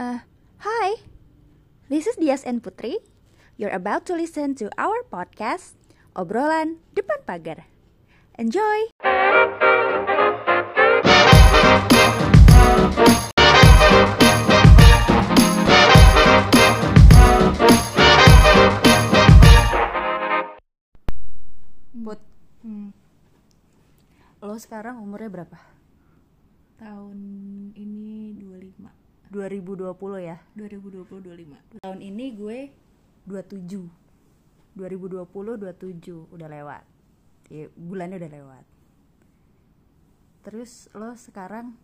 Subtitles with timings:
[0.00, 0.24] Uh,
[0.64, 1.04] hi,
[1.92, 3.04] this is Dias and Putri.
[3.60, 5.76] You're about to listen to our podcast,
[6.16, 7.68] Obrolan Depan Pagar.
[8.40, 8.88] Enjoy!
[22.00, 22.24] Put,
[22.64, 22.96] Hmm,
[24.40, 25.60] lo sekarang umurnya berapa?
[26.80, 27.20] tahun
[27.76, 28.99] ini 25
[29.30, 29.94] 2020
[30.26, 30.42] ya?
[30.58, 32.58] 2020 25 Tahun ini gue
[33.30, 34.00] 27
[34.74, 36.84] 2020 27 udah lewat.
[37.50, 38.64] Ya, bulannya udah lewat.
[40.46, 41.74] Terus lo sekarang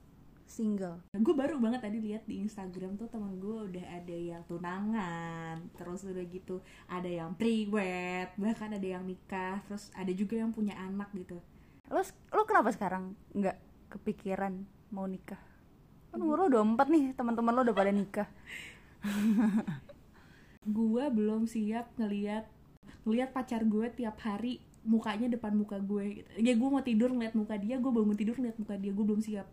[0.47, 1.03] single?
[1.15, 6.07] Gue baru banget tadi lihat di Instagram tuh teman gue udah ada yang tunangan terus
[6.07, 11.11] udah gitu ada yang pre-wed bahkan ada yang nikah terus ada juga yang punya anak
[11.19, 11.43] gitu.
[11.91, 13.59] Lo lo kenapa sekarang nggak
[13.91, 14.63] kepikiran
[14.95, 15.56] mau nikah
[16.17, 18.29] kan umur lo 24 nih teman-teman lo udah pada nikah.
[20.65, 22.49] Gue belum siap ngelihat
[23.05, 26.31] ngelihat pacar gue tiap hari mukanya depan muka gue gitu.
[26.43, 29.23] ya gue mau tidur ngeliat muka dia gue bangun tidur ngeliat muka dia gue belum
[29.23, 29.47] siap.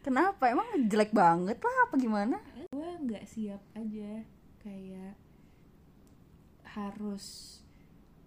[0.00, 0.48] Kenapa?
[0.48, 2.40] Emang jelek banget lah apa gimana?
[2.72, 4.24] Gue nggak siap aja.
[4.62, 5.18] Kayak
[6.78, 7.58] harus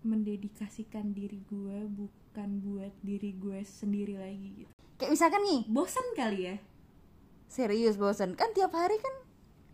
[0.03, 4.71] mendedikasikan diri gue bukan buat diri gue sendiri lagi gitu.
[4.99, 6.55] Kayak misalkan nih bosan kali ya
[7.51, 9.15] serius bosan kan tiap hari kan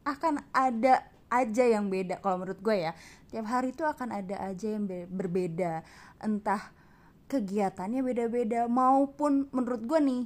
[0.09, 2.91] akan ada aja yang beda kalau menurut gue ya.
[3.29, 5.83] Tiap hari itu akan ada aja yang be- berbeda.
[6.23, 6.71] Entah
[7.27, 10.23] kegiatannya beda-beda maupun menurut gue nih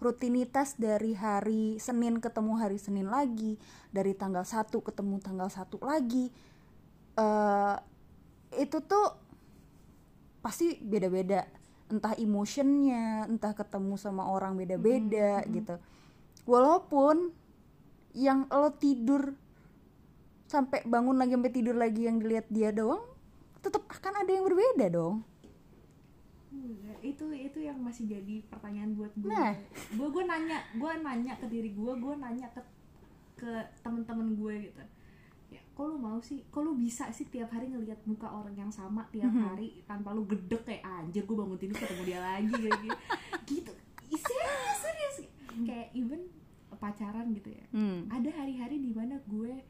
[0.00, 3.60] rutinitas dari hari Senin ketemu hari Senin lagi
[3.92, 6.32] dari tanggal 1 ketemu tanggal 1 lagi
[7.20, 7.76] eh
[8.56, 9.14] itu tuh
[10.40, 11.44] pasti beda-beda.
[11.92, 15.76] Entah emotionnya entah ketemu sama orang beda-beda gitu
[16.44, 17.32] walaupun
[18.12, 19.34] yang lo tidur
[20.44, 23.06] sampai bangun lagi sampai tidur lagi yang dilihat dia doang
[23.60, 25.22] tetap akan ada yang berbeda dong.
[26.50, 29.30] Enggak, itu itu yang masih jadi pertanyaan buat gue.
[29.30, 29.54] Nah.
[29.94, 32.60] gue gue nanya gue nanya ke diri gue gue nanya ke
[33.38, 34.82] ke teman-teman gue gitu.
[35.50, 36.42] Ya kok lu mau sih?
[36.50, 39.42] Kok lu bisa sih tiap hari ngelihat muka orang yang sama tiap Mhm.
[39.46, 42.98] hari tanpa lu gedek kayak anjir gue bangun tidur ketemu dia lagi kayak gitu.
[43.46, 43.72] Gitu.
[44.10, 44.69] Serius
[45.66, 46.22] kayak even
[46.80, 47.64] pacaran gitu ya.
[47.74, 48.08] Hmm.
[48.08, 49.60] ada hari-hari di mana gue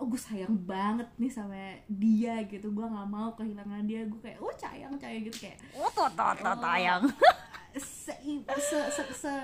[0.00, 2.72] oh gue sayang banget nih sama dia gitu.
[2.72, 4.08] Gue nggak mau kehilangan dia.
[4.08, 5.60] Gue kayak oh sayang sayang gitu kayak.
[5.76, 7.04] Oh tot tot tot tayang
[7.76, 9.34] se se se se,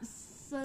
[0.00, 0.62] se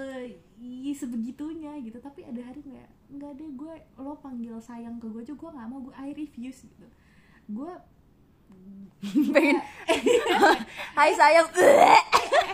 [0.95, 1.99] sebegitunya gitu.
[1.99, 5.67] Tapi ada hari kayak nggak deh gue lo panggil sayang ke gue aja gue nggak
[5.67, 6.87] mau gue I refuse gitu.
[7.51, 7.71] Gue
[9.33, 9.59] pengen
[10.97, 11.47] hai sayang.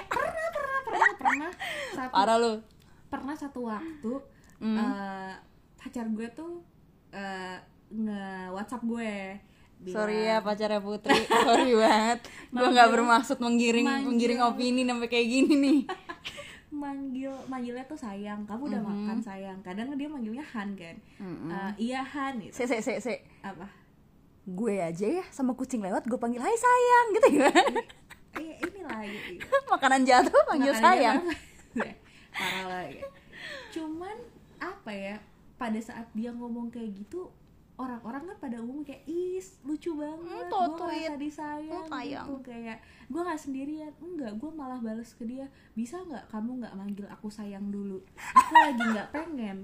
[0.10, 0.48] Pernah
[0.90, 1.52] pernah pernah
[2.02, 2.14] satu.
[2.14, 2.54] Parah lu.
[3.08, 4.14] Pernah satu waktu
[4.58, 4.76] Hmm.
[4.76, 5.34] eh,
[5.76, 6.60] pacar gue tuh
[7.10, 7.58] eh,
[7.90, 9.14] nge WhatsApp gue.
[9.80, 11.16] Bilang, sorry ya pacarnya putri.
[11.48, 12.20] Sorry banget.
[12.50, 14.06] Gue nggak bermaksud menggiring manggil.
[14.06, 15.80] menggiring opini sampai kayak gini nih.
[16.72, 18.44] Manggil manggilnya tuh sayang.
[18.44, 18.90] Kamu udah Mhm.
[19.02, 19.58] makan sayang.
[19.60, 20.96] Kadang dia manggilnya Han kan?
[21.18, 21.50] Mm-mm.
[21.50, 22.54] Eh, iya Han gitu.
[22.54, 23.16] se se se se.
[23.42, 23.66] Apa?
[24.46, 27.82] Gue aja ya sama kucing lewat gue panggil hai sayang gitu gimana
[28.36, 31.18] eh inilah gitu makanan jatuh panggil Makanya sayang.
[31.22, 31.38] kan-
[32.40, 33.04] parah lah ya.
[33.70, 34.18] cuman
[34.58, 35.16] apa ya
[35.56, 37.28] pada saat dia ngomong kayak gitu
[37.76, 42.28] orang-orang kan pada umum kayak is lucu banget Hmm, gue ngerasa disayang sayang.
[42.28, 42.36] gitu.
[42.44, 42.78] Kayak
[43.08, 43.94] gue nggak sendirian.
[44.04, 48.04] Enggak gue malah balas ke dia bisa nggak kamu nggak manggil aku sayang dulu?
[48.36, 49.58] Aku lagi nggak pengen.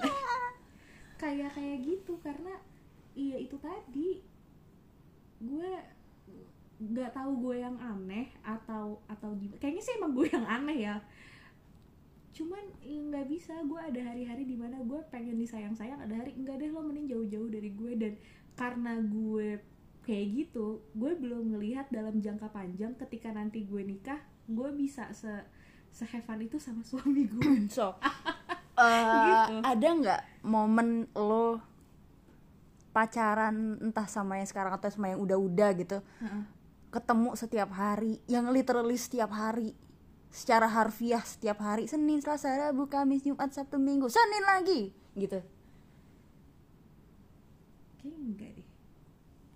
[1.20, 2.50] Kayak kayak gitu karena
[3.12, 4.18] iya itu tadi
[5.38, 5.72] gue
[6.82, 9.60] nggak tahu gue yang aneh atau atau gimana.
[9.60, 10.96] Kayaknya sih emang gue yang aneh ya
[12.32, 16.64] cuman ya nggak bisa gue ada hari-hari di mana gue pengen disayang-sayang ada hari enggak
[16.64, 18.12] deh lo mending jauh-jauh dari gue dan
[18.56, 19.60] karena gue
[20.02, 25.30] kayak gitu gue belum ngelihat dalam jangka panjang ketika nanti gue nikah gue bisa se
[25.92, 27.92] sehevan itu sama suami gue so
[28.80, 29.54] eh, Gitu.
[29.60, 31.60] ada nggak momen lo
[32.92, 36.44] pacaran entah sama yang sekarang atau sama yang udah-udah gitu Heeh.
[36.92, 39.72] ketemu setiap hari yang literally setiap hari
[40.32, 45.44] secara harfiah setiap hari Senin Selasa Rabu Kamis Jumat Sabtu Minggu Senin lagi gitu.
[48.00, 48.68] Kayaknya enggak deh.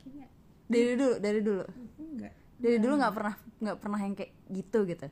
[0.05, 0.27] Kayaknya
[0.69, 1.65] dari dulu dari dulu.
[1.97, 2.33] Enggak.
[2.61, 5.07] Dari dulu nggak pernah nggak pernah yang kayak gitu gitu.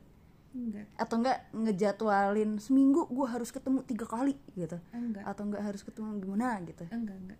[0.53, 0.85] Enggak.
[1.01, 4.77] Atau enggak ngejadwalin seminggu gue harus ketemu tiga kali gitu.
[4.93, 5.25] Enggak.
[5.25, 6.85] Atau enggak harus ketemu gimana gitu.
[6.93, 7.39] Enggak enggak.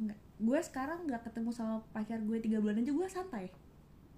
[0.00, 0.18] Enggak.
[0.40, 3.52] Gue sekarang nggak ketemu sama pacar gue tiga bulan aja gue santai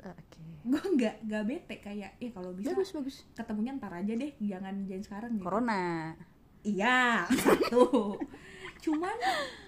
[0.00, 0.39] oke.
[0.65, 3.17] Gue nggak nggak bete kayak ya kalau bisa bagus bagus.
[3.33, 5.45] ketemunya ntar aja deh jangan jangan sekarang gitu.
[5.45, 6.12] corona.
[6.61, 8.15] Iya satu.
[8.79, 9.17] Cuman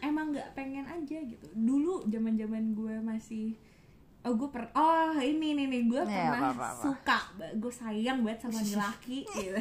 [0.00, 1.46] emang nggak pengen aja gitu.
[1.52, 3.58] Dulu zaman zaman gue masih
[4.20, 6.82] oh gue per oh ini nih nih gue Ya, pernah apa-apa.
[6.84, 7.18] suka
[7.54, 9.60] gue sayang banget sama laki gitu.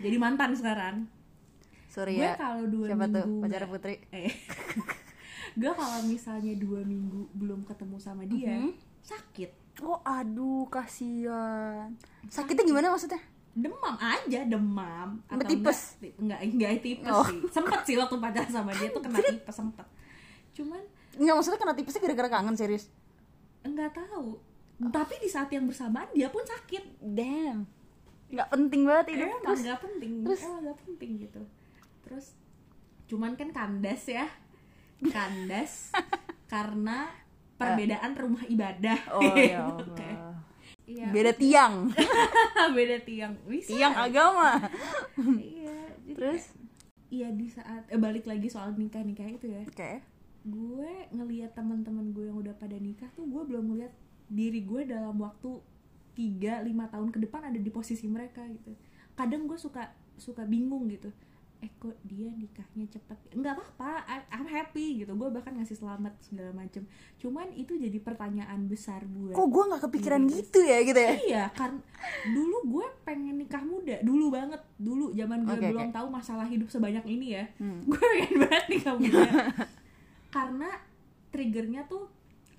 [0.00, 0.96] Jadi mantan sekarang.
[1.86, 2.34] Sorry gue ya.
[2.34, 3.22] kalau dua siapa tuh?
[3.22, 3.94] minggu pacar nggak- putri.
[4.16, 4.32] Eh.
[5.52, 8.72] Gue kalau misalnya dua minggu belum ketemu sama dia Mhm.
[9.02, 9.50] sakit
[9.82, 11.90] oh aduh kasihan.
[12.26, 13.20] Sakitnya gimana maksudnya?
[13.52, 15.20] Demam aja demam.
[15.28, 16.00] Atau tipes?
[16.00, 17.26] enggak, enggak enggak tipes Oh.
[17.26, 17.40] sih.
[17.50, 19.84] Sempet sih waktu pacaran sama dia tuh kena tipes sempet.
[20.52, 20.80] Cuman
[21.12, 22.88] nggak maksudnya kena tipesnya gara-gara kangen serius?
[23.60, 24.40] Enggak tahu.
[24.82, 26.98] Tapi di saat yang bersamaan dia pun sakit.
[26.98, 27.68] Damn.
[28.32, 30.12] Nggak penting banget emang terus nggak penting.
[30.24, 30.40] terus?
[30.42, 31.42] emang nggak penting gitu.
[32.02, 32.26] Terus
[33.04, 34.26] cuman kan kandas ya.
[35.04, 35.92] Kandas.
[36.52, 37.10] Karena
[37.62, 38.98] perbedaan rumah ibadah.
[39.14, 40.02] Oh ya Oke.
[40.10, 40.34] Allah.
[40.82, 41.08] Iya.
[41.14, 41.74] Beda tiang.
[42.76, 43.32] Beda tiang.
[43.46, 43.70] Bisa.
[43.70, 44.58] Tiang agama.
[45.38, 46.44] Iya jadi Terus?
[47.12, 49.62] iya di saat eh, balik lagi soal nikah nikah itu ya.
[49.64, 50.02] Oke.
[50.42, 53.94] Gue ngelihat teman-teman gue yang udah pada nikah tuh gue belum ngelihat
[54.32, 55.60] diri gue dalam waktu
[56.18, 58.74] 3 5 tahun ke depan ada di posisi mereka gitu.
[59.14, 61.08] Kadang gue suka suka bingung gitu.
[61.62, 65.14] Eh kok dia nikahnya cepet Enggak apa-apa, I'm happy gitu.
[65.14, 66.82] Gue bahkan ngasih selamat segala macem
[67.16, 69.30] Cuman itu jadi pertanyaan besar gue.
[69.30, 70.32] kok gue nggak kepikiran Iya.
[70.34, 71.78] gitu ya gitu ya Iya, kan
[72.28, 75.94] dulu gue pengen nikah muda, dulu banget, dulu zaman gue Oke, belum oke.
[75.94, 77.44] tahu masalah hidup sebanyak ini ya.
[77.56, 77.78] Hmm.
[77.88, 79.22] Gue pengen banget nikah muda.
[80.34, 80.68] Karena
[81.28, 82.10] triggernya tuh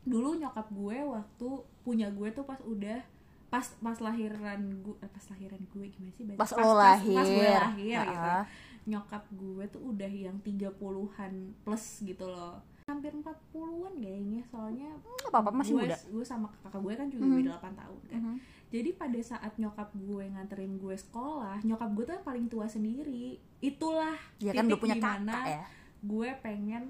[0.02, 1.50] dulu nyokap gue waktu
[1.82, 3.00] punya gue tuh pas udah
[3.48, 7.54] pas pas lahiran gue eh, pas lahiran gue gimana sih pas lo pas, gue lahir
[7.54, 8.44] lahir gitu Ah.
[8.86, 12.60] Nyokap gue tuh udah yang 30-an plus gitu loh.
[12.84, 14.92] Hampir 40-an kayaknya soalnya
[15.24, 15.96] nggak apa-apa masih gue, muda.
[15.96, 17.36] gue sama kakak gue kan juga Mhm.
[17.38, 18.20] beda 8 tahun kan.
[18.20, 18.36] Mhm.
[18.70, 23.38] jadi pada saat nyokap gue nganterin gue sekolah nyokap gue tuh yang paling tua sendiri.
[23.60, 25.64] Itulah ya kan udah titik punya di mana kakak ya.
[26.04, 26.84] gue pengen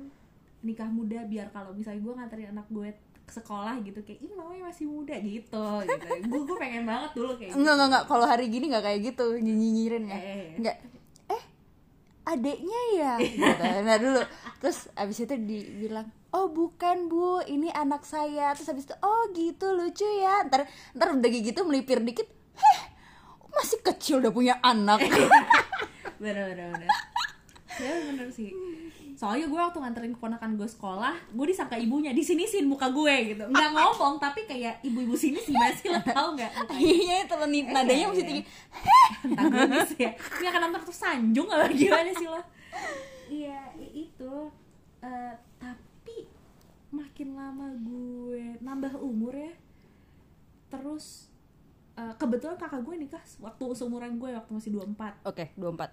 [0.62, 2.90] nikah muda biar kalau misalnya gue nganterin anak gue
[3.24, 5.68] ke sekolah gitu kayak ih mamanya masih muda gitu.
[5.84, 6.08] Gitu.
[6.26, 9.26] Gue gue pengen banget dulu kayak enggak enggak enggak kalau hari gini nggak kayak gitu
[9.38, 10.18] nyinyirin ya.
[10.18, 10.92] Eh, enggak eh
[12.24, 13.14] adeknya ya?
[13.24, 13.64] Gitu.
[13.84, 14.22] nah dulu.
[14.64, 17.44] Terus abis itu dibilang oh bukan bu.
[17.46, 18.56] Ini anak saya.
[18.58, 19.76] Terus abis itu oh gitu.
[19.76, 20.44] Lucu ya.
[20.48, 22.82] Ntar ntar udah gitu melipir dikit heh
[23.54, 25.04] masih kecil udah punya anak.
[26.24, 26.90] Bener bener bener.
[27.78, 28.73] Ya bener sih
[29.24, 33.16] soalnya gue waktu nganterin keponakan gue sekolah gue disangka ibunya di sini sih muka gue
[33.32, 33.48] gitu.
[33.48, 36.76] Nggak ngomong tapi kayak ibu-ibu sini sih masih lo tau nggak?
[36.76, 37.36] Iya itu
[37.72, 38.44] nadanya mesti tinggi.
[39.24, 40.12] Antagonis ya.
[40.12, 42.44] Ini akan nonton tuh sanjung apa gimana sih lo?
[43.32, 44.52] Iya itu
[45.04, 46.18] Eh, tapi
[46.96, 49.52] makin lama gue nambah umur ya
[50.72, 51.28] terus
[52.00, 55.92] eh, kebetulan kakak gue nikah waktu seumuran gue waktu masih 24 oke 24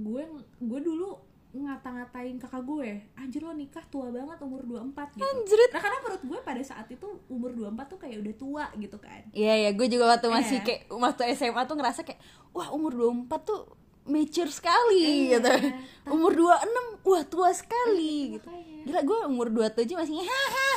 [0.00, 0.22] gue
[0.64, 1.20] gue dulu
[1.52, 5.70] ngata-ngatain kakak gue anjir lo nikah tua banget umur 24 gitu Anjrit.
[5.70, 9.22] nah karena menurut gue pada saat itu umur 24 tuh kayak udah tua gitu kan
[9.32, 10.64] Iya ya, gue juga waktu masih Iya.
[10.64, 12.20] kayak waktu SMA tuh ngerasa kayak
[12.50, 13.60] wah umur 24 tuh
[14.04, 15.48] mature sekali Iya, gitu.
[15.48, 15.74] tapi-
[16.08, 16.70] Umur 26
[17.02, 18.46] wah tua sekali gitu.
[18.46, 20.70] makanya Gila gue umur 27 masih hahaha.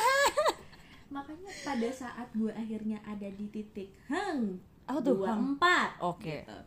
[1.14, 4.58] makanya pada saat gue akhirnya ada di titik hang
[5.00, 5.54] tuh, hang?
[5.54, 6.42] empat Oke.
[6.42, 6.58] gitu.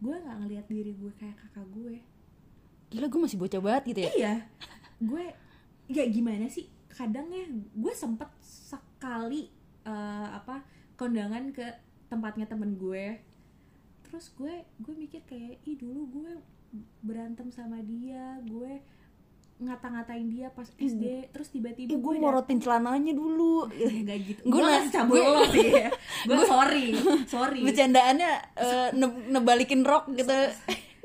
[0.00, 1.96] gue nggak ngelihat diri gue kayak kakak gue
[2.90, 4.10] Gila gue masih bocah banget gitu ya.
[4.12, 4.34] iya
[5.00, 5.24] gue
[5.88, 9.48] ya gimana sih kadang ya gue sempet sekali
[9.82, 10.60] eh, apa
[10.94, 11.64] kondangan ke
[12.06, 13.16] tempatnya temen gue
[14.04, 16.30] terus gue gue mikir kayak ih dulu gue
[17.00, 18.82] berantem sama dia gue
[19.60, 23.68] ngata-ngatain dia pas SD terus tiba-tiba gue morotin celananya dulu.
[23.76, 24.40] Enggak gitu.
[24.48, 25.68] Gue cabul gue- lo sih.
[26.28, 26.86] Gue sorry,
[27.28, 27.60] sorry.
[27.60, 30.32] Bercandaannya eh, ne- nebalikin rok gitu.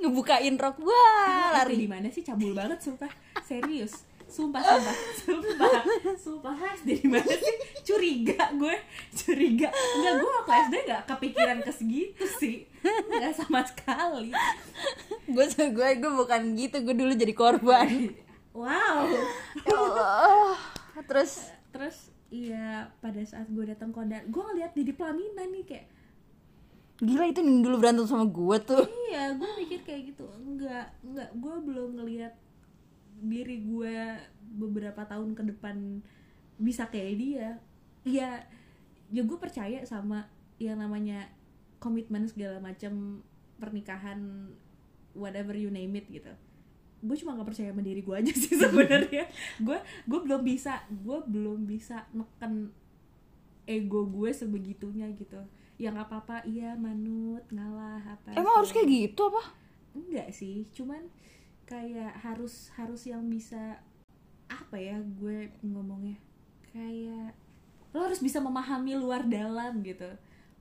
[0.02, 0.76] Ngebukain rok.
[0.84, 1.76] Wah, Lari lari.
[1.84, 3.12] di mana sih cabul banget sumpah.
[3.46, 4.04] Serius.
[4.26, 5.84] Sumpah, sumpah, sumpah,
[6.18, 7.56] sumpah di mana sih?
[7.86, 8.74] Curiga gue,
[9.14, 9.70] curiga.
[9.70, 12.66] Enggak, gue waktu SD gak kepikiran ke segitu sih.
[12.82, 14.34] Enggak sama sekali.
[15.30, 16.82] Gue gue gue bukan gitu.
[16.82, 18.12] Gue dulu jadi korban.
[18.52, 19.14] Wow.
[19.70, 20.58] Allah.
[21.06, 25.86] Terus Terus iya pada saat gue datang kondan, gue ngeliat di pelaminan nih kayak
[27.04, 28.86] gila itu yang dulu berantem sama gue tuh.
[29.12, 30.26] iya gue mikir kayak gitu.
[30.40, 31.30] Enggak enggak.
[31.36, 32.34] Gue belum ngelihat
[33.20, 33.96] diri gue
[34.56, 36.00] beberapa tahun ke depan
[36.56, 37.50] bisa kayak dia.
[38.08, 38.48] Ya
[39.12, 41.28] ya gue percaya sama yang namanya
[41.84, 43.20] komitmen segala macam
[43.60, 44.52] pernikahan
[45.12, 46.32] whatever you name it gitu.
[47.04, 49.28] Gue cuma nggak percaya sama diri gue aja sih sebenarnya.
[49.60, 52.72] Gue gue belum bisa gue belum bisa neken
[53.68, 55.42] ego gue sebegitunya gitu
[55.76, 56.38] ya nggak apa-apa.
[56.48, 59.44] Iya manut ngalah apa Emang harus kayak gitu apa?
[59.96, 60.68] enggak sih.
[60.76, 61.08] Cuman
[61.66, 63.80] kayak harus harus yang bisa
[64.52, 66.20] apa ya gue ngomongnya?
[66.72, 67.34] Kayak
[67.96, 70.08] lo harus bisa memahami luar dalam gitu.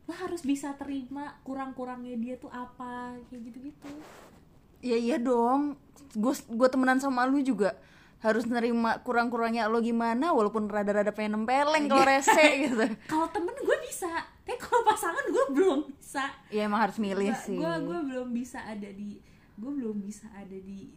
[0.07, 3.91] Lo harus bisa terima kurang-kurangnya dia tuh apa kayak gitu-gitu.
[4.85, 5.75] Ya iya dong.
[6.15, 7.75] Gue gue temenan sama lu juga
[8.23, 12.87] harus nerima kurang-kurangnya lo gimana walaupun rada-rada pengen nempeleng kalau rese gitu.
[13.11, 14.09] Kalau temen gue bisa
[14.85, 16.25] pasangan gue belum bisa.
[16.53, 17.59] Ya emang harus milih Gua- sih.
[17.59, 19.19] gue gue belum bisa ada di
[19.55, 20.91] gue belum bisa ada di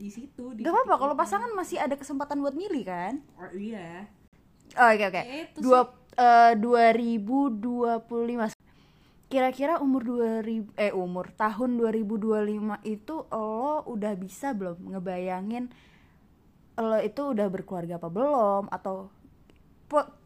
[0.00, 3.20] di situ di Gak apa-apa kalau pasangan masih ada kesempatan buat milih kan?
[3.36, 4.08] Oh, iya.
[4.76, 5.20] Oh, oke oke.
[5.20, 5.80] Ya, itu dua
[6.16, 8.52] eh, 2025
[9.30, 15.70] kira-kira umur 2000 eh umur tahun 2025 itu lo udah bisa belum ngebayangin
[16.80, 18.66] lo itu udah berkeluarga apa belum?
[18.72, 19.12] Atau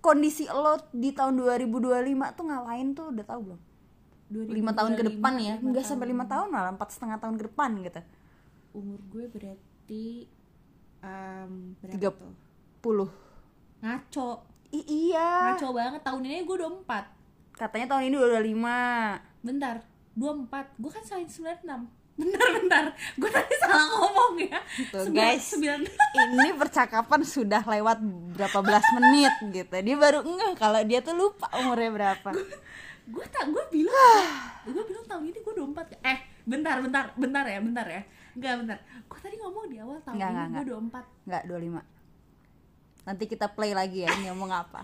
[0.04, 3.60] kondisi lo di tahun 2025 tuh ngapain tuh udah tahu belum?
[4.50, 5.54] Lima tahun ke 2025, depan ya?
[5.60, 6.48] enggak sampai lima tahun.
[6.52, 8.00] malah empat setengah tahun ke depan gitu.
[8.74, 10.06] Umur gue berarti
[11.00, 12.34] um, berapa Tiga tuh?
[12.84, 13.10] puluh.
[13.80, 14.44] Ngaco.
[14.74, 15.54] I- iya.
[15.54, 17.04] Ngaco banget tahun ini gue udah empat.
[17.54, 18.80] Katanya tahun ini udah lima.
[19.40, 20.74] Bentar dua empat.
[20.76, 22.84] Gue kan sembilan enam bentar bentar.
[23.14, 24.58] Gue tadi salah ngomong ya.
[24.88, 25.42] Tuh, Sembilan- guys.
[25.44, 25.78] sembilan
[26.14, 27.98] ini percakapan sudah lewat
[28.32, 29.74] berapa belas menit gitu.
[29.74, 32.30] Dia baru ngeh kalau dia tuh lupa umurnya berapa.
[33.04, 34.24] Gue tak gue bilang
[34.64, 35.86] gue bilang tahun ini gue empat.
[36.00, 38.02] Eh bentar bentar bentar ya bentar ya.
[38.34, 38.78] Enggak bentar.
[39.04, 41.04] Gue tadi ngomong di awal tahun Nggak, ini gue udah empat.
[41.26, 41.94] Nggak 25
[43.04, 44.80] nanti kita play lagi ya ini ngomong apa.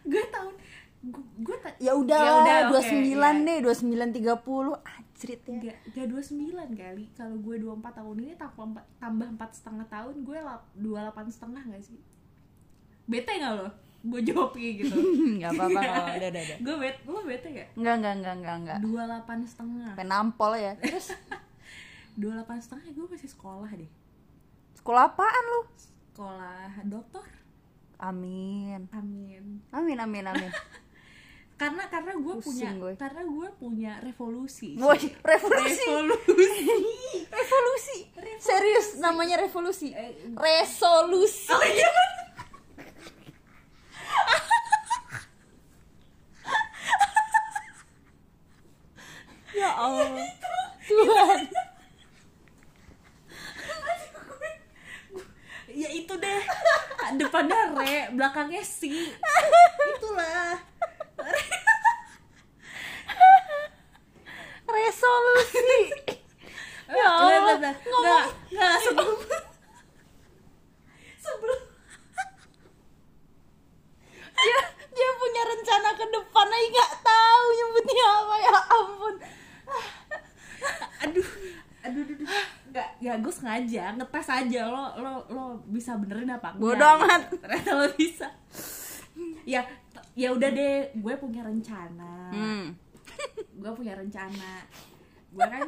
[0.00, 0.56] Gue tahun
[1.02, 3.46] gue, ya udah Ya udah, dua sembilan ya.
[3.46, 7.04] deh dua sembilan tiga puluh ajrit ya Enggak, enggak 29 kali.
[7.10, 10.84] Kalau gue 24 tahun ini tambah empat tambah empat setengah tahun, gue lap, 28
[11.30, 12.00] setengah gak sih?
[13.06, 13.68] Bete gak lo?
[14.02, 14.96] Gue jawab kayak gitu.
[15.36, 17.68] nggak apa apa kalau udah udah gue bete, lo bete gak?
[17.74, 19.90] nggak nggak nggak nggak nggak 28 setengah.
[19.92, 21.12] pengen nampol ya terus
[22.14, 22.20] 28
[22.60, 23.90] setengah gue masih sekolah deh.
[24.74, 25.60] sekolah apaan lu
[26.10, 27.24] Sekolah dokter.
[27.98, 29.60] amin Amin.
[29.70, 30.50] amin amin amin
[31.60, 32.92] Karena karena gue punya gue.
[32.96, 34.80] karena gue punya revolusi.
[34.80, 36.64] Woi, revolusi Revolusi.
[37.28, 37.96] revolusi
[38.40, 41.90] serius namanya revolusi Eh, resolusi Oh iya.
[49.50, 50.06] ya Allah
[50.86, 51.40] Tuhan
[55.70, 56.42] ya itu deh
[57.14, 59.10] depannya re belakangnya si
[59.90, 60.58] itulah
[64.64, 65.66] resolusi
[66.90, 67.74] ya Bentar, Allah bentar.
[67.78, 69.18] nggak nggak sebelum
[71.20, 71.60] sebelum
[74.32, 74.60] dia
[74.90, 79.14] dia punya rencana ke depan aja nggak tahu nyebutnya apa ya ampun
[81.00, 81.28] aduh
[81.80, 82.28] aduh aduh, aduh.
[82.70, 86.60] nggak ya gue sengaja ngetes aja lo lo lo bisa benerin apa enggak.
[86.60, 87.22] Bodoh amat.
[87.42, 88.28] ternyata lo bisa.
[89.48, 89.64] Ya
[90.12, 92.28] ya udah deh gue punya rencana.
[92.28, 92.76] Hmm.
[93.56, 94.68] gue punya rencana.
[95.32, 95.64] Gue kan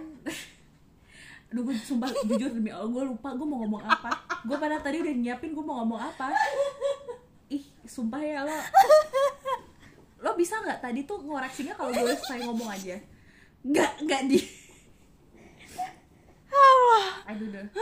[1.53, 4.13] aduh gue sumpah jujur demi allah gue lupa gue mau ngomong apa.
[4.45, 6.29] Gue pada tadi udah nyiapin gue mau ngomong apa.
[7.49, 8.57] Ih sumpah ya lo.
[10.21, 12.97] Lo bisa nggak tadi tuh ngoreksinya kalau gue selesai ngomong aja?
[13.65, 14.62] Nggak nggak di
[16.93, 17.65] Allah aduh udah.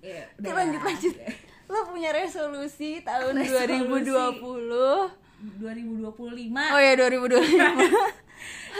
[0.00, 0.54] Ya, Oke, udah.
[0.56, 0.86] lanjut ya.
[0.88, 1.14] lanjut
[1.68, 4.08] lo punya resolusi tahun Resolusi.
[4.08, 8.30] 2020 2025 oh ya 2025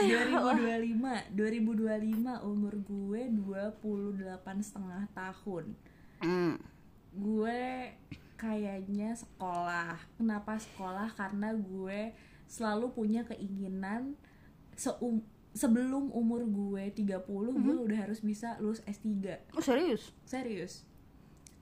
[0.00, 5.76] 2025 2025 umur gue 28 setengah tahun.
[6.20, 6.56] Hmm.
[7.10, 7.60] gue
[8.36, 10.00] kayaknya sekolah.
[10.16, 11.12] Kenapa sekolah?
[11.12, 12.16] Karena gue
[12.46, 14.16] selalu punya keinginan
[14.74, 19.10] seum sebelum umur gue 30 gue udah harus bisa lulus S3
[19.56, 20.14] oh serius?
[20.22, 20.86] Serius.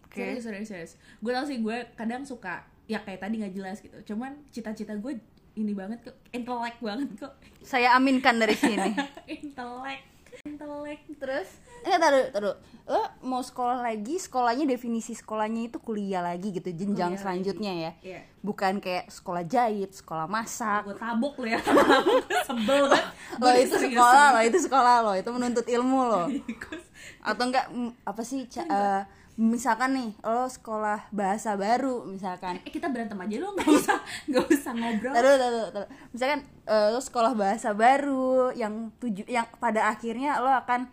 [0.05, 0.21] Oke.
[0.21, 0.93] serius serius serius.
[1.21, 5.21] Gue tau sih gue kadang suka ya kayak tadi nggak jelas gitu cuman cita-cita gue
[5.61, 7.33] ini banget kok intelek banget kok.
[7.65, 8.95] Saya aminkan dari sini.
[9.43, 11.01] Intelek intelek.
[11.19, 11.49] Terus?
[11.83, 12.55] Eh taruh taruh.
[12.87, 17.93] Lo mau sekolah lagi sekolahnya definisi sekolahnya itu kuliah lagi gitu jenjang Kuliah selanjutnya ya.
[18.01, 18.21] Iya.
[18.39, 20.83] bukan kayak sekolah jahit sekolah masak.
[20.83, 21.61] Gue tabok lo ya.
[22.49, 23.07] Sebel banget.
[23.37, 26.23] Lo itu sekolah lo itu sekolah lo itu menuntut ilmu lo
[26.63, 26.87] Gua-
[27.21, 27.67] atau enggak
[28.03, 29.03] apa sih ca- eh,
[29.37, 32.59] misalkan nih lo sekolah bahasa baru misalkan.
[32.59, 35.13] Eh kita berantem aja lo nggak usah nggak usah ngobrol.
[35.13, 35.89] Taruh taruh taruh.
[36.09, 40.89] Misalkan eh, lo sekolah bahasa baru yang tuju yang pada akhirnya lo akan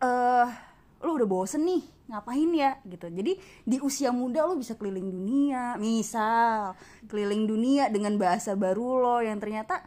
[0.00, 0.46] eh
[1.00, 2.76] lo udah bosen nih ngapain ya?
[2.84, 3.06] Gitu.
[3.08, 3.32] Jadi
[3.64, 6.76] di usia muda lo bisa keliling dunia misal
[7.08, 9.84] keliling dunia dengan bahasa baru lo yang ternyata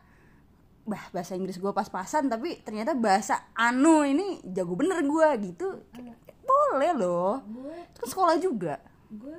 [0.84, 5.68] bah bahasa Inggris gue pas-pasan tapi ternyata bahasa anu ini jago bener gue gitu.
[5.94, 7.36] Boleh boleh loh.
[7.48, 8.76] Gue itu kan sekolah juga?
[9.14, 9.38] gue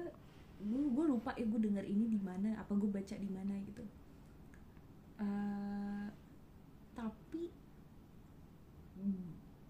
[0.65, 3.85] gue lupa ya gue denger ini di mana apa gue baca di mana gitu.
[5.21, 6.07] Eh,
[6.95, 7.45] tapi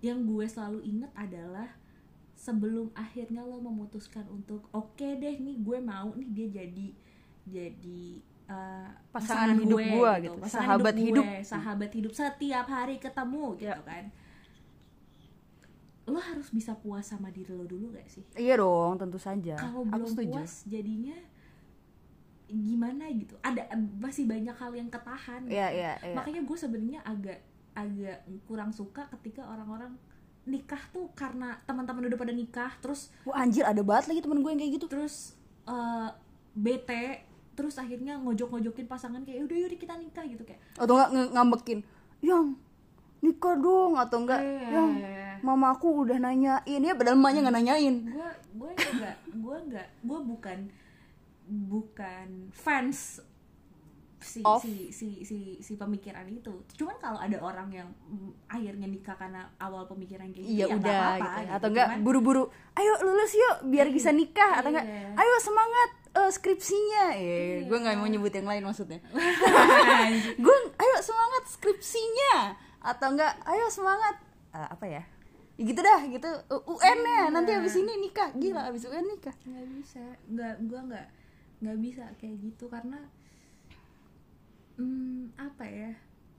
[0.05, 1.73] yang gue selalu inget adalah
[2.45, 6.89] sebelum akhirnya lo memutuskan untuk oke deh nih gue mau nih dia jadi
[7.45, 8.03] jadi
[8.45, 11.25] eh, Pasangan hidup gue gitu, pasangan sahabat gue, hidup.
[11.43, 13.81] sahabat hidup setiap hari ketemu gitu Ya.
[13.81, 14.05] kan
[16.05, 19.89] lo harus bisa puas sama diri lo dulu gak sih iya dong tentu saja kalau
[19.89, 21.17] belum setuju puas jadinya
[22.45, 23.65] gimana gitu ada
[23.97, 25.81] masih banyak hal yang ketahan Iya, gitu.
[25.81, 26.13] iya, iya.
[26.15, 27.41] makanya gue sebenarnya agak
[27.73, 29.97] agak kurang suka ketika orang-orang
[30.45, 34.51] nikah tuh karena teman-teman udah pada nikah terus Wah anjir ada banget lagi temen gue
[34.51, 34.87] yang kayak gitu.
[34.87, 35.33] terus
[35.65, 36.09] eh,
[36.53, 37.25] bete
[37.55, 40.61] terus akhirnya ngojok-ngojokin pasangan kayak udah yaudah kita nikah gitu kayak.
[40.75, 41.79] Atau enggak ngambekin
[42.21, 42.59] yang
[43.21, 44.69] nikah dong atau enggak Iya.
[44.75, 44.91] yang
[45.41, 47.95] mama aku udah nanyain ya padahal emaknya nggak nanyain.
[48.11, 50.59] Gue gue enggak gue enggak gue bukan
[51.45, 53.21] bukan fans
[54.25, 54.65] si Of?
[54.65, 59.45] si si si si pemikiran itu cuman kalau ada orang yang mm, akhirnya nikah karena
[59.61, 61.41] awal pemikiran kayak gitu iya ya nggak udah apa-apa gitu.
[61.45, 61.53] gitu.
[61.53, 65.13] atau enggak buru-buru ayo lulus yuk biar bisa nikah atau enggak Iya.
[65.15, 67.69] ayo semangat eh, skripsinya eh Iya.
[67.69, 68.99] gue nggak mau nyebut yang lain maksudnya
[70.45, 72.35] gue ayo semangat skripsinya
[72.81, 74.17] atau enggak ayo semangat
[74.51, 75.03] eh, apa ya
[75.55, 76.27] Ya gitu dah gitu
[76.67, 77.63] UN ya nanti Iya.
[77.63, 81.07] habis ini nikah gila habis UN nikah nggak bisa nggak gue nggak
[81.63, 82.99] nggak bisa kayak gitu karena
[84.79, 85.93] hmm, apa ya?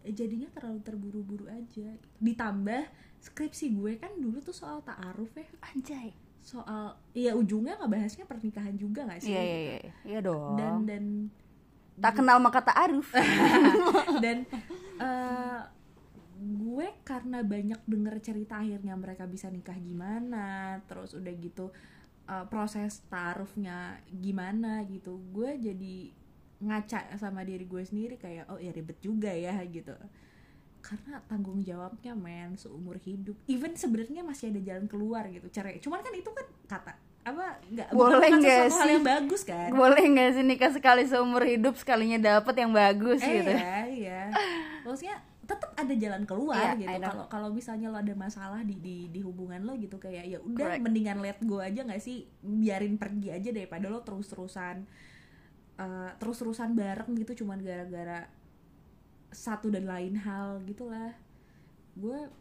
[0.06, 1.98] Jadinya terlalu terburu-buru aja.
[2.22, 2.84] Ditambah
[3.22, 5.48] skripsi gue kan dulu tuh soal ta'aruf ya.
[5.74, 6.14] Anjay.
[6.46, 9.34] Soal iya ujungnya ngebahasnya pernikahan juga nggak sih?
[9.34, 10.20] Iya iya iya iya.
[10.22, 10.56] Dong.
[10.62, 11.04] Dan dan
[11.96, 13.08] tak kenal maka tak aruf
[14.24, 14.44] dan
[15.00, 15.62] eh,
[16.36, 21.72] gue karena banyak denger cerita akhirnya mereka bisa nikah gimana terus udah gitu
[22.28, 25.96] eh, proses taruhnya gimana gitu gue jadi
[26.66, 29.94] ngaca sama diri gue sendiri kayak oh ya ribet juga ya gitu.
[30.82, 33.38] Karena tanggung jawabnya men seumur hidup.
[33.50, 35.82] Even sebenarnya masih ada jalan keluar gitu cerai.
[35.82, 36.94] Cuman kan itu kan kata
[37.26, 38.94] apa nggak Boleh nggak sesuatu hal sih?
[38.94, 39.70] yang bagus kan?
[39.74, 43.54] Boleh nggak sih nikah sekali seumur hidup sekalinya dapet yang bagus eh, gitu?
[43.54, 44.22] Iya, iya.
[44.86, 46.90] Maksudnya tetap ada jalan keluar I gitu.
[47.02, 50.78] Kalau kalau misalnya lo ada masalah di di di hubungan lo gitu kayak ya udah
[50.82, 52.30] mendingan let go aja nggak sih?
[52.46, 54.86] Biarin pergi aja daripada lo terus-terusan
[55.76, 58.28] eh, terus-terusan bareng gitu cuman gara-gara
[59.30, 61.12] satu dan lain hal gitulah.
[61.96, 62.32] Gue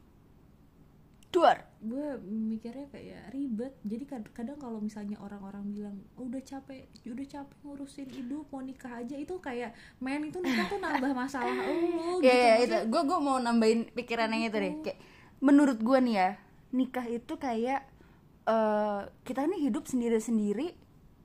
[1.29, 1.67] duar.
[1.83, 3.75] gue mikirnya kayak ribet.
[3.83, 8.63] Jadi kad- kadang kalau misalnya orang-orang bilang "Oh, udah capek udah capek ngurusin hidup mau
[8.63, 12.77] nikah aja itu kayak men itu nikah tuh nambah masalah lo gitu Iya, iya, itu
[12.87, 14.75] gue gue mau nambahin pikiran yang itu deh.
[14.81, 14.99] Kayak
[15.39, 16.31] menurut gue nih ya,
[16.71, 17.83] nikah itu kayak
[18.47, 20.73] eh kita nih hidup sendiri-sendiri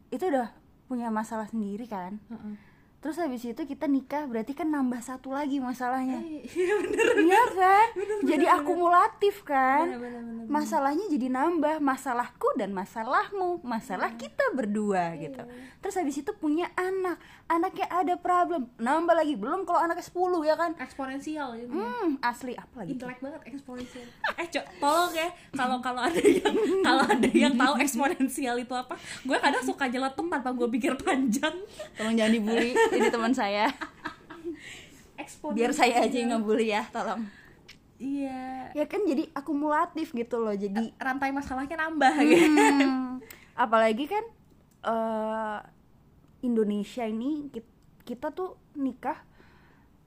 [0.10, 0.50] itu udah
[0.90, 2.18] punya masalah sendiri kan.
[2.34, 2.54] Heeh.
[3.00, 6.20] Terus habis itu kita nikah berarti kan nambah satu lagi masalahnya.
[6.20, 7.88] Eh, Iya bener Iya kan?
[7.94, 8.60] bener, jadi bener.
[8.60, 9.88] akumulatif kan?
[9.88, 10.48] bener, bener, bener, bener.
[10.50, 15.40] Masalahnya jadi nambah, masalahku dan masalahmu, masalah kita berdua gitu.
[15.78, 19.34] Terus habis itu punya anak, anaknya ada problem, nambah lagi.
[19.34, 20.72] Belum kalau anaknya 10 ya kan?
[20.78, 22.92] eksponensial itu Hmm, asli apa lagi?
[22.92, 26.56] intelek banget eksponensial eh cok tolong ya kalau kalau ada yang
[26.88, 31.56] kalau ada yang tahu eksponensial itu apa gue kadang suka nyeletuk tanpa gue pikir panjang
[31.94, 33.70] Tolong jangan dibully, ini teman saya.
[35.20, 37.28] eksponensial Biar saya aja yang ngebully ya, tolong.
[38.00, 40.56] iya Ya kan jadi akumulatif gitu loh.
[40.56, 43.20] Jadi rantai masalahnya nambah gitu Hmm,
[43.54, 44.24] apalagi kan
[44.86, 45.60] eh,
[46.40, 47.76] Indonesia ini kit-
[48.08, 49.20] kita tuh nikah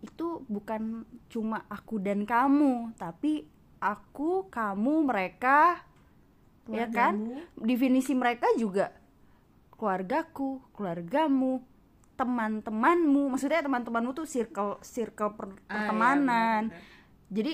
[0.00, 3.46] itu bukan cuma aku dan kamu tapi
[3.78, 5.78] aku kamu mereka
[6.66, 7.22] ya kan
[7.54, 8.90] definisi mereka juga
[9.78, 11.62] keluargaku keluargamu
[12.22, 16.62] teman-temanmu maksudnya teman-temanmu tuh circle circle per- Ah, iya, pertemanan.
[17.26, 17.52] jadi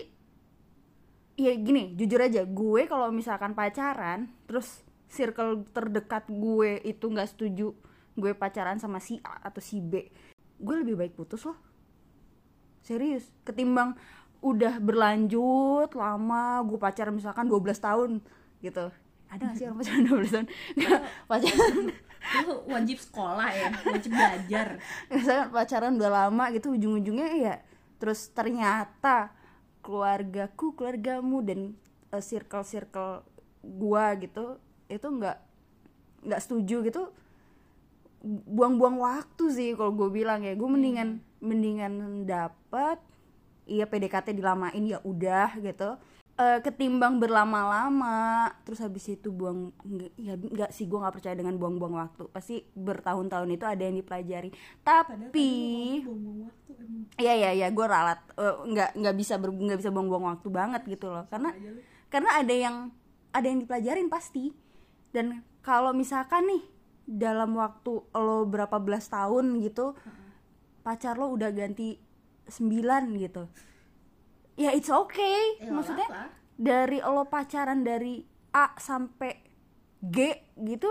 [1.35, 7.73] ya gini jujur aja gue kalau misalkan pacaran terus circle terdekat gue itu nggak setuju
[8.13, 10.11] gue pacaran sama si A atau si B
[10.59, 11.55] gue lebih baik putus loh.
[12.81, 13.95] Serius ketimbang
[14.39, 18.11] udah berlanjut lama gue pacaran misalkan 12 tahun
[18.59, 18.91] gitu.
[19.29, 20.47] Ada gak sih orang pacaran 12 tahun?
[20.75, 21.75] Nggak, pacaran
[22.45, 24.83] lu wajib sekolah ya wajib belajar.
[25.09, 27.57] Misalkan pacaran udah lama gitu ujung-ujungnya ya
[27.99, 29.35] terus ternyata
[29.83, 31.61] keluargaku keluargamu dan
[32.15, 33.27] eh, circle circle
[33.63, 35.39] gua gitu itu nggak
[36.29, 37.03] nggak setuju gitu.
[38.27, 42.99] Buang-buang waktu sih kalau gue bilang ya gue mendingan mendingan dapat
[43.69, 45.95] iya PDKT dilamain ya udah gitu
[46.38, 49.74] eh, ketimbang berlama-lama terus habis itu buang
[50.14, 52.31] ya nggak sih gue nggak percaya dengan buang-buang waktu.
[52.31, 54.51] Pasti bertahun-tahun itu ada yang dipelajari.
[54.87, 55.51] Padahal tapi
[56.07, 56.48] emang
[57.18, 58.22] Iya iya iya gue ralat.
[58.38, 61.27] Eh, nggak nggak bisa nggak bisa buang-buang waktu banget gitu loh.
[61.27, 61.81] Karena aja lu.
[62.09, 62.77] karena ada yang
[63.35, 64.55] ada yang dipelajarin pasti.
[65.11, 66.62] Dan kalau misalkan nih
[67.09, 69.96] dalam waktu lo berapa belas tahun gitu
[70.85, 71.96] pacar lo udah ganti
[72.44, 73.48] sembilan gitu
[74.59, 76.35] ya it's okay Ya, maksudnya apa?
[76.55, 79.38] dari lo pacaran dari A sampai
[80.01, 80.90] G gitu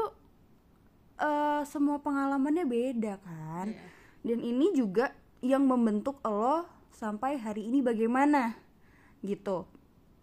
[1.18, 3.84] eh semua pengalamannya beda kan Iya.
[4.24, 8.56] dan ini juga yang membentuk lo sampai hari ini bagaimana
[9.22, 9.66] gitu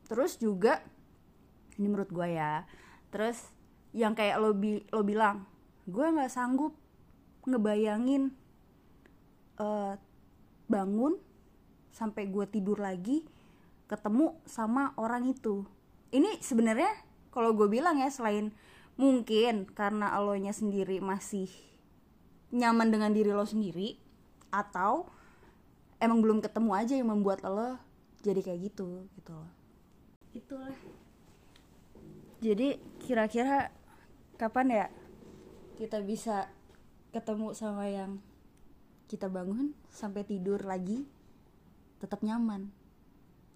[0.05, 0.81] terus juga
[1.75, 2.63] ini menurut gue ya
[3.09, 3.51] terus
[3.91, 5.47] yang kayak lo bi lo bilang
[5.85, 6.73] gue nggak sanggup
[7.45, 8.31] ngebayangin
[9.57, 9.95] eh,
[10.65, 11.19] bangun
[11.91, 13.23] sampai gue tidur lagi
[13.95, 15.63] ketemu sama orang itu.
[16.11, 16.91] Ini sebenarnya
[17.31, 18.51] kalau gue bilang ya selain
[18.99, 21.47] mungkin karena lo nya sendiri masih
[22.55, 23.99] nyaman dengan diri lo sendiri
[24.55, 25.11] atau
[25.99, 27.79] emang belum ketemu aja yang membuat lo
[28.23, 29.51] jadi kayak gitu gitu loh.
[30.35, 30.79] Itulah.
[32.43, 33.71] Jadi kira-kira
[34.39, 34.87] kapan ya
[35.79, 36.51] kita bisa
[37.15, 38.19] ketemu sama yang
[39.07, 41.07] kita bangun sampai tidur lagi
[42.03, 42.75] tetap nyaman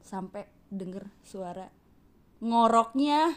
[0.09, 1.69] sampai denger suara
[2.41, 3.37] ngoroknya.